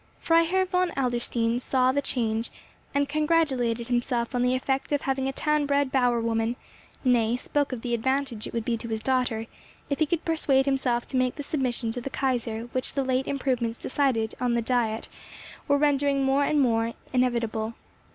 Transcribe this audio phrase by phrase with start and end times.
[0.19, 2.49] Freiherr von Adlerstein saw the change,
[2.91, 6.55] and congratulated himself on the effect of having a town bred bower woman;
[7.03, 9.45] nay, spoke of the advantage it would be to his daughter,
[9.91, 13.27] if he could persuade himself to make the submission to the Kaiser which the late
[13.27, 15.07] improvements decided on at the Diet
[15.67, 17.75] were rendering more and more inevitable.